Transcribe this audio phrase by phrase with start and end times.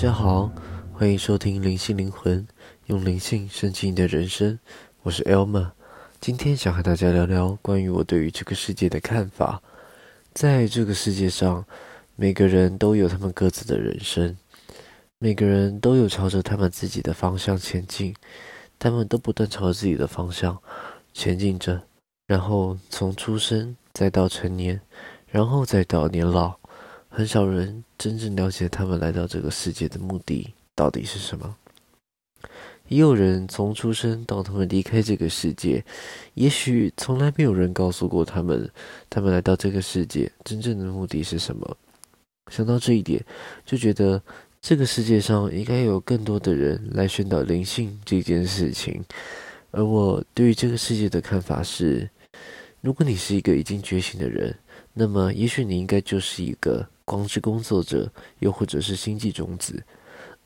[0.00, 0.48] 家好，
[0.92, 2.46] 欢迎收听灵性灵魂，
[2.86, 4.56] 用灵性升级你的人生。
[5.02, 5.72] 我是 Elma，
[6.20, 9.60] 今天想和大家聊聊关于我对于这个世界的看法。
[10.32, 11.64] 在这个世界上，
[12.14, 14.36] 每个人都有他们各自的人生，
[15.18, 18.14] 每个人都有朝着他们自己的方向前进，
[18.78, 20.56] 他们都不断朝着自己的方向
[21.12, 21.82] 前进着，
[22.28, 24.80] 然后从出生再到成年，
[25.26, 26.56] 然后再到年老。
[27.18, 31.56] 很少人真正了解他们来到这个世界的目的到底是什么。
[32.86, 35.84] 也有人从出生到他们离开这个世界，
[36.34, 38.70] 也许从来没有人告诉过他们，
[39.10, 41.76] 他们来到这个世界真正的目的是什么。
[42.52, 43.20] 想到这一点，
[43.66, 44.22] 就觉得
[44.60, 49.04] 这个世界上应该有更多的人来宣导灵性这件事情。
[49.72, 52.08] 而我对于这个世界的看法是：
[52.80, 54.56] 如果你是一个已经觉醒的人，
[54.94, 56.88] 那么也许你应该就是一个。
[57.08, 59.82] 光之工作者，又或者是星际种子，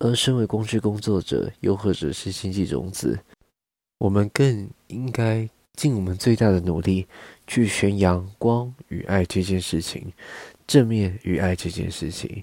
[0.00, 3.16] 而身为光之工作者，又或者是星际种子，
[3.98, 7.06] 我们更应该尽我们最大的努力
[7.46, 10.12] 去宣扬光与爱这件事情，
[10.66, 12.42] 正面与爱这件事情。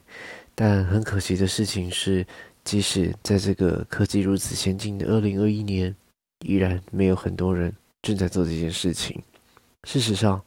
[0.56, 2.26] 但很可惜的事情是，
[2.64, 5.94] 即使在这个科技如此先进的二零二一年，
[6.46, 9.22] 依然没有很多人正在做这件事情。
[9.86, 10.42] 事实上，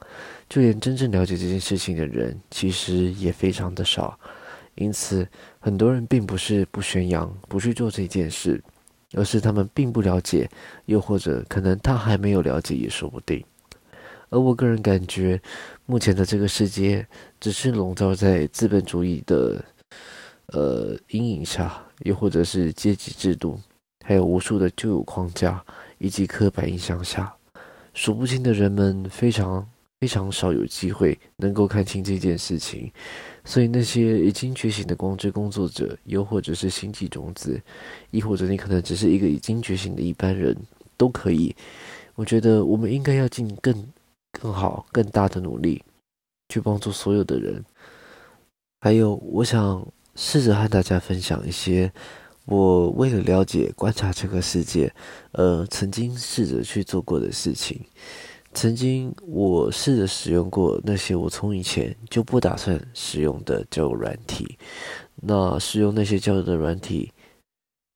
[0.49, 4.19] 就连真正了解这件事情的人，其实也非常的少。
[4.75, 5.27] 因此，
[5.59, 8.63] 很多人并不是不宣扬、不去做这件事，
[9.15, 10.49] 而是他们并不了解，
[10.85, 13.45] 又或者可能他还没有了解也说不定。
[14.31, 15.41] 而我个人感觉，
[15.87, 17.07] 目前的这个世界
[17.41, 19.65] 只是笼罩在资本主义的
[20.49, 23.59] 呃阴影下，又或者是阶级制度，
[24.05, 25.65] 还有无数的旧有框架
[25.99, 27.35] 以及刻板印象下。
[27.99, 29.69] 数不清的人们非常
[29.99, 32.93] 非常少有机会能够看清这件事情，
[33.45, 37.61] 所以那些已经觉醒的光之工作者，又或者是星际种子，
[38.13, 40.57] 亦或者你可能只是一个已经觉醒的一般人，
[40.97, 41.53] 都可以。
[42.15, 43.75] 我觉得我们应该要尽更
[44.31, 45.83] 更好、更大的努力，
[46.51, 47.65] 去帮助所有的人。
[48.81, 49.85] 还有，我想
[50.15, 51.93] 试着和大家分享一些。
[52.49, 54.91] 我为了了解、观察这个世界，
[55.33, 57.79] 呃，曾经试着去做过的事情。
[58.55, 64.57] 曾经，我试着使用过那些我从以前就不打算使用的交友软体。
[65.21, 67.13] 那使用那些交友的软体，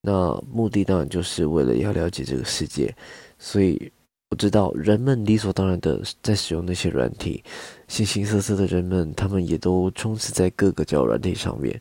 [0.02, 2.94] 那目的当然就是为了要了解这个世界。
[3.38, 3.90] 所以，
[4.28, 7.42] 我知道人们理所当然的在使用那些软体，
[7.88, 11.80] 形形色色的人们，他们也都充斥在各个交友软体上面。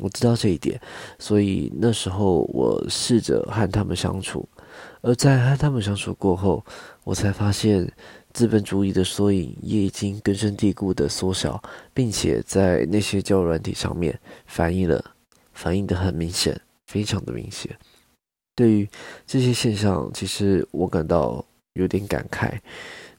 [0.00, 0.80] 我知道这一点，
[1.18, 4.48] 所以那时候我试着和他们相处，
[5.02, 6.64] 而在和他们相处过后，
[7.04, 7.88] 我才发现
[8.32, 11.62] 资本主义的缩影也已经根深蒂固的缩小，
[11.92, 15.02] 并且在那些交友软体上面反映了，
[15.52, 17.70] 反映的很明显，非常的明显。
[18.56, 18.88] 对于
[19.26, 21.44] 这些现象，其实我感到
[21.74, 22.58] 有点感慨，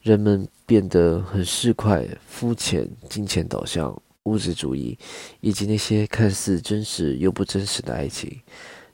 [0.01, 3.97] 人们变得很市侩、肤浅、金钱导向。
[4.25, 4.97] 物质主义，
[5.39, 8.41] 以及那些看似真实又不真实的爱情，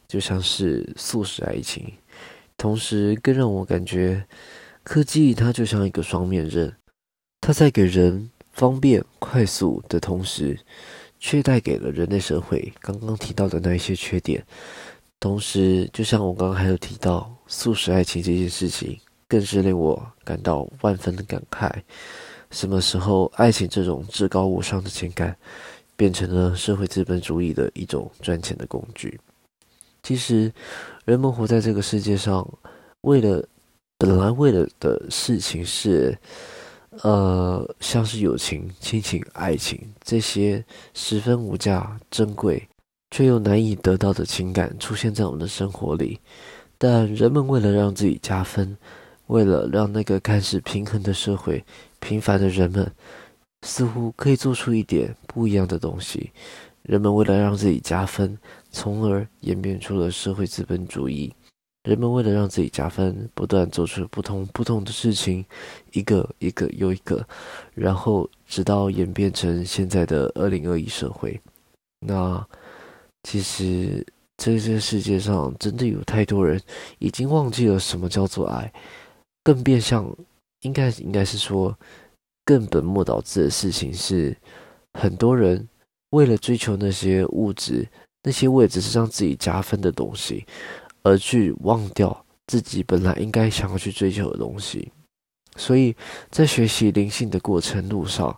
[0.07, 1.91] 就像是速食爱情。
[2.57, 4.25] 同时，更让我感觉，
[4.83, 6.75] 科技它就像一个双面刃，
[7.39, 10.59] 它在给人方便快速的同时，
[11.19, 14.45] 却带给了人类社会刚刚提到的那一些缺点。
[15.19, 21.71] 同时，就像我刚刚还有提到速食爱情这件事情，更是令我感到万分的感慨。
[22.51, 25.35] 什么时候，爱情这种至高无上的情感，
[25.95, 29.19] 变成了社会资本主义的一种赚钱的工具？
[30.03, 30.51] 其实，
[31.05, 32.47] 人们活在这个世界上，
[33.01, 33.43] 为了
[33.97, 36.17] 本来为了的事情是，
[37.03, 40.63] 呃，像是友情、亲情、爱情这些
[40.93, 42.67] 十分无价、珍贵
[43.11, 46.19] 却又难以得到的情感出现在我们的生活里。
[46.77, 48.75] 但人们为了让自己加分，
[49.27, 51.63] 为了让那个看似平衡的社会，
[52.01, 52.91] 平凡的人们
[53.65, 56.31] 似乎可以做出一点不一样的东西。
[56.81, 58.37] 人们为了让自己加分，
[58.71, 61.33] 从而演变出了社会资本主义。
[61.83, 65.45] 人们为了让自己加分，不断做出不同不同的事情，
[65.93, 67.25] 一个一个又一个，
[67.73, 71.39] 然后直到演变成现在的二零二一社会。
[71.99, 72.43] 那
[73.23, 74.05] 其实，
[74.37, 76.59] 这个世界上，真的有太多人
[76.99, 78.71] 已经忘记了什么叫做爱，
[79.43, 80.15] 更变相。
[80.61, 81.77] 应该应该是说，
[82.45, 84.35] 更本末倒置的事情是，
[84.93, 85.67] 很多人
[86.11, 87.87] 为了追求那些物质、
[88.23, 90.45] 那些位置是让自己加分的东西，
[91.03, 94.91] 而去忘掉自己本来应该想要去追求的东西。
[95.57, 95.93] 所以
[96.29, 98.33] 在学习灵性的过程路上，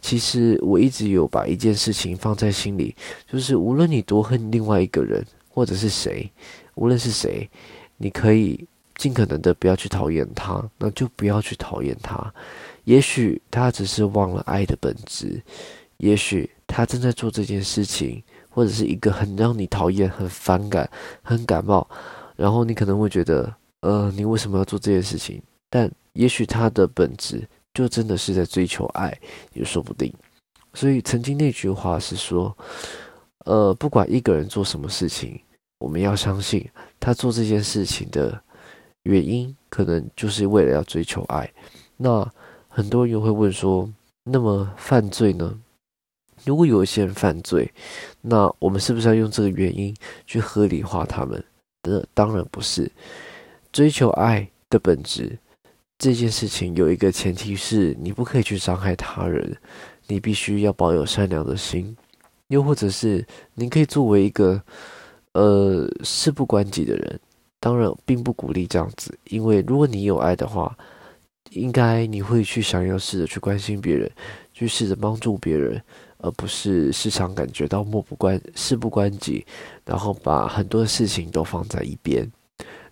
[0.00, 2.94] 其实我一直有把一件事情放在心里，
[3.26, 6.30] 就是无论你多恨另外一个人，或者是谁，
[6.74, 7.48] 无论是谁，
[7.96, 8.66] 你可以
[8.98, 12.34] 尽可能的不要去讨厌他，那就不要去讨厌他。
[12.84, 15.40] 也许他只是忘了爱的本质，
[15.98, 20.90] 也许他正在做这件事情，或者是一个很让你讨厌、很反感、
[21.22, 21.88] 很感冒，
[22.34, 25.40] 然后你可能会觉得，呃，你为什么要做这件事情？
[25.70, 29.16] 但也许他的本质就真的是在追求爱，
[29.52, 30.12] 也说不定。
[30.74, 32.56] 所以曾经那句话是说，
[33.44, 35.38] 呃，不管一个人做什么事情，
[35.78, 36.68] 我们要相信
[36.98, 38.40] 他做这件事情的
[39.08, 41.50] 原因，可能就是为了要追求爱。
[41.96, 42.30] 那。
[42.70, 45.58] 很多人会问说：“那么犯罪呢？
[46.44, 47.68] 如果有一些人犯罪，
[48.20, 49.92] 那我们是不是要用这个原因
[50.24, 51.42] 去合理化他们？
[51.82, 52.88] 的当然不是。
[53.72, 55.36] 追求爱的本质
[55.98, 59.56] 这件事情有一个前提是你不可以去伤害他人，
[60.06, 61.96] 你必须要保有善良的心，
[62.46, 64.62] 又或者是你可以作为一个
[65.32, 67.20] 呃事不关己的人。
[67.60, 70.76] 当然，并不鼓励这样子，因为如果你有爱的话。”
[71.52, 74.10] 应该你会去想要试着去关心别人，
[74.52, 75.82] 去试着帮助别人，
[76.18, 79.46] 而不是时常感觉到漠不关事不关己，
[79.86, 82.30] 然后把很多事情都放在一边。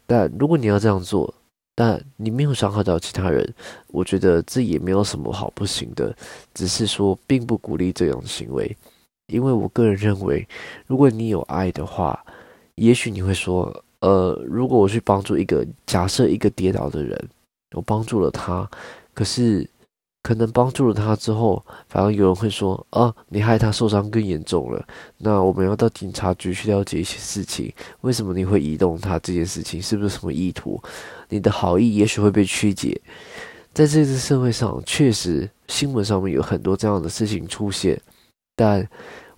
[0.06, 1.34] 但如果你要这样做，
[1.74, 3.46] 但你没有伤害到其他人，
[3.88, 6.16] 我觉得这也没有什么好不行的，
[6.54, 8.74] 只是说并不鼓励这种行为。
[9.26, 10.48] 因为我个人认为，
[10.86, 12.24] 如果你有爱的话，
[12.76, 17.28] 也许你会说，呃，如果我去帮助一个假设一个跌倒的人。
[17.74, 18.66] 我帮助了他，
[19.12, 19.68] 可是
[20.22, 24.86] 可能帮助了他之后，反而有人会说：“啊，你害他受伤更严重了。”
[25.18, 27.70] 那我们要到警察局去了解一些事情，
[28.02, 30.80] 为什么你会移动他这件事情，是不是什么意图？
[31.28, 32.98] 你的好意也许会被曲解。
[33.74, 38.00] 在这次社会上，确实新闻上面有很多这样的事情出现，
[38.54, 38.88] 但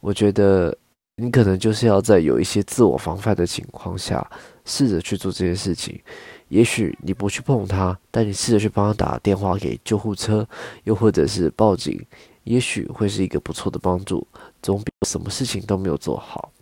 [0.00, 0.76] 我觉得
[1.20, 4.24] 你可能就是要在有一些自我防范的情况下，
[4.64, 6.00] 试着去做这件事情。
[6.46, 10.48] 也许你不去碰他，但你试着去帮他打电话给救护车，
[10.84, 12.00] 又或者是报警，
[12.44, 14.24] 也许会是一个不错的帮助，
[14.62, 16.52] 总比什么事情都没有做好。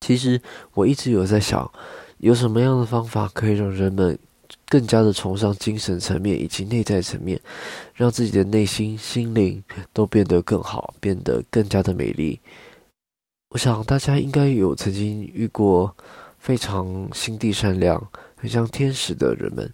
[0.00, 0.40] 其实
[0.72, 1.70] 我一直有在想，
[2.18, 4.18] 有什么样的方法可以让人们
[4.66, 7.38] 更加的崇尚精神层面以及内在层面，
[7.94, 12.40] 让自己的内心、心灵都变得更好，变得更加的美丽。
[13.54, 15.94] 我想大家应该有曾经遇过
[16.38, 18.04] 非常心地善良。
[18.34, 19.72] 很像天使的人们，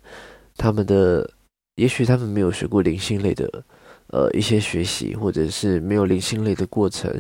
[0.55, 1.29] 他们的
[1.77, 3.65] 也许他们没有学过灵性类的，
[4.09, 7.11] 呃，一些学习，或者是没有灵性类的过程，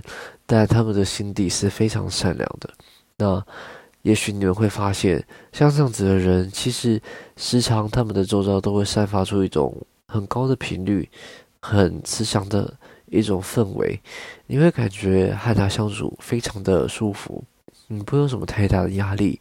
[0.45, 2.71] 但他们的心地是非常善良的。
[3.17, 3.43] 那
[4.03, 7.01] 也许你们会发现，像这样子的人，其实
[7.39, 9.75] 时常他们的周遭都会散发出一种
[10.09, 11.09] 很高的频率，
[11.63, 12.77] 很慈祥的
[13.11, 14.01] 一种氛围，
[14.47, 17.45] 你会感觉和他相处非常的舒服，
[17.89, 19.39] 你不用什么太大的压力。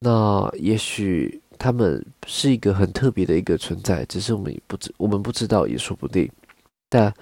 [0.00, 6.30] 那也许他们是一个很特别的一个存在，只是我们不知我们不知道也说不定。
[6.88, 7.12] 但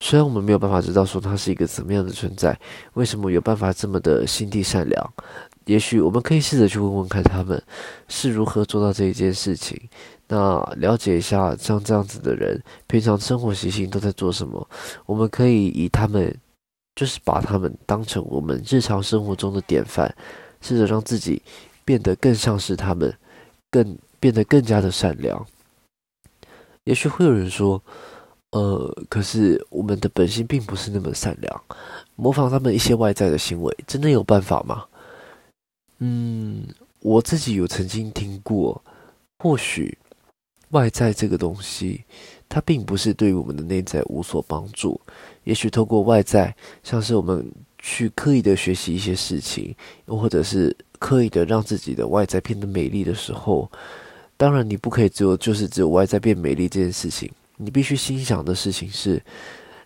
[0.00, 2.58] 虽然我们没有办法知道说他是一个怎么样的存在，
[2.92, 5.12] 为什么有办法这么的心地善良？
[5.64, 7.60] 也许我们可以试着去问问看他们
[8.06, 9.80] 是如何做到这一件事情。
[10.28, 14.68] 那了解一下像这样子的人，平常生活习性都在做什么？
[15.06, 16.34] 我们可以以他们，
[16.94, 20.14] 就是把他们当成我们日常生活中的典范，
[20.60, 21.42] 试着让自己。
[21.86, 23.14] 变得更像是他们，
[23.70, 25.46] 更变得更加的善良。
[26.84, 27.78] 也许会有人说
[28.52, 31.64] ：“呃，可是我们的本性并不是那么善良，
[32.16, 34.86] 模仿他们一些外在的行为，真的有办法吗？”
[36.00, 36.66] 嗯，
[37.00, 38.82] 我自己有曾经听过，
[39.40, 39.98] 或许
[40.74, 42.04] 外在这个东西，
[42.48, 45.00] 它并不是对于我们的内在无所帮助。
[45.44, 49.74] 也许透过外在，像是我们去刻意的学习一些事情，
[50.06, 50.76] 又或者是。
[51.00, 53.70] 刻意的让自己的外在变得美丽的时候，
[54.38, 59.22] 当然你不可以只有就是只有外在变美丽这件事情，你必须心想的事情是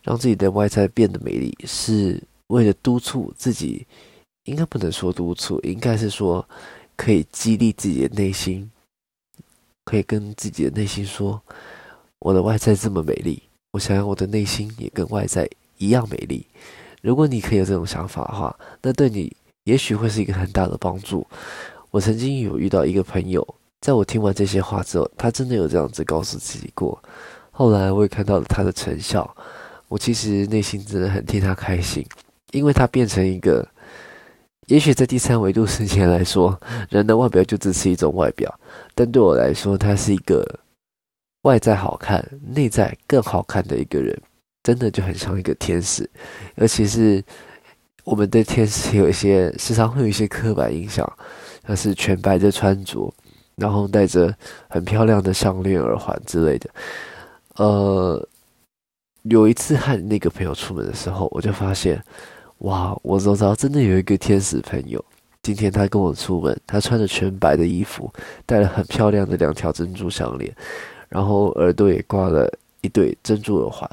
[0.00, 3.84] 让自己的外在变得美丽，是为了督促自己，
[4.44, 6.46] 应该不能说督促，应该是说
[6.94, 8.70] 可以激励自己的内心，
[9.88, 11.40] 可以跟自己的内心说，
[12.18, 16.46] 我的外在这么美丽，我想要我的内心也跟外在一样美丽。
[17.00, 19.34] 如果你可以有这种想法的话，那对你。
[19.64, 21.26] 也许会是一个很大的帮助。
[21.90, 23.46] 我曾经有遇到一个朋友，
[23.82, 26.98] 在我听完这些话之后，他真的有这样子告诉自己过。
[27.50, 29.30] 后来我也看到了他的成效，
[29.88, 32.02] 我其实内心真的很替他开心，
[32.52, 33.68] 因为他变成一个，
[34.68, 36.58] 也许在第三维度世界来说，
[36.90, 38.54] 人的外表就只是一种外表，
[38.94, 40.44] 但对我来说，他是一个
[41.42, 44.14] 外在好看，内在更好看的一个人，
[44.62, 46.08] 真的就很像一个天使。
[46.56, 47.24] 尤其是
[48.04, 51.10] 我们对天使有一些时常会有一些刻板印象，
[51.66, 53.10] 像是全白的穿着，
[53.56, 54.34] 然后戴着
[54.68, 56.68] 很漂亮的项链、耳环之类的。
[57.56, 58.28] 呃，
[59.22, 62.04] 有一次和那个朋友出门的时候，我就发现，
[62.58, 65.02] 哇，我周遭真的有一个天使朋友。
[65.42, 68.12] 今天他跟我出门，他穿着全白的衣服，
[68.44, 70.52] 戴了很漂亮的两条珍珠项链，
[71.08, 73.88] 然后耳朵也挂了一对珍珠耳环。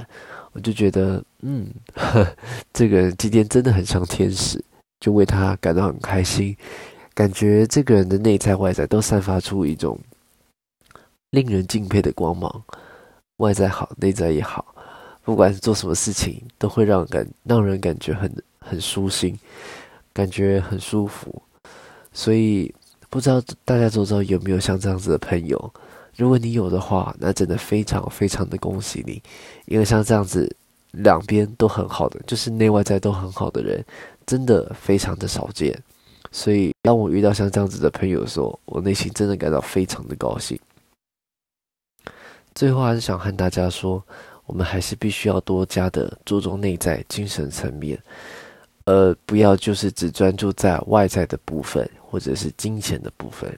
[0.51, 2.25] 我就觉得，嗯，呵
[2.73, 4.61] 这个人今天真的很像天使，
[4.99, 6.55] 就为他感到很开心。
[7.13, 9.97] 感觉这个人的内在外在都散发出一种
[11.29, 12.63] 令人敬佩的光芒，
[13.37, 14.73] 外在好，内在也好，
[15.23, 18.29] 不管是做什么事情，都会让感让人感觉很
[18.65, 19.37] 很舒心。
[20.13, 21.41] 感觉很舒服，
[22.13, 22.73] 所以
[23.09, 25.73] 不知道大家周遭有没有像这样子的朋友？
[26.15, 29.21] 如果你有的话，那真的非常非常的恭喜你，
[29.65, 30.49] 因为像这样子
[30.91, 33.83] 两边都很好的，就是内外在都很好的人，
[34.25, 35.77] 真的非常的少见。
[36.31, 40.57] 所以当我遇到像这样子的朋友的时候，我内心真的感到非常的高兴。
[42.53, 44.01] 最后还是想和大家说，
[44.45, 48.01] 我们还是必须要多加的注重内在精神层面。
[48.85, 53.51] 呃，不要就是只专注在外在的部分，或者是金钱的部分，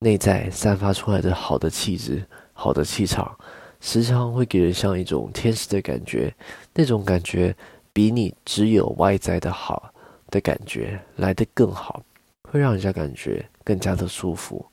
[0.00, 3.34] 内在散发出来的好的气质、好的气场，
[3.80, 6.32] 时常会给人像一种天使的感觉。
[6.74, 7.56] 那种感觉
[7.92, 9.90] 比你只有外在的好
[10.30, 12.02] 的感觉来得更好，
[12.50, 14.64] 会让人家感觉更加的舒服。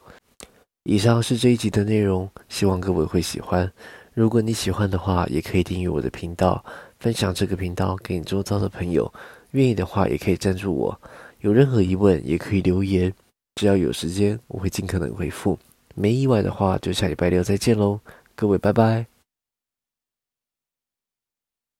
[0.83, 3.71] 以上是这一集的内容，希望各位会喜欢。
[4.13, 6.63] 如果你喜欢的话，也可以订阅我的频道，
[6.99, 9.11] 分享这个频道给你周遭的朋友。
[9.55, 11.01] 愿意的话，也可以赞助我。
[11.39, 13.11] 有任何疑问，也可以留言。
[13.55, 15.57] 只要有时间，我会尽可能回复。
[15.95, 17.99] 没意外的话，就下礼拜六再见喽，
[18.35, 19.14] 各位，拜拜。